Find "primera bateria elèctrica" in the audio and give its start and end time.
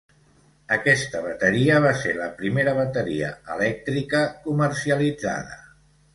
2.39-4.25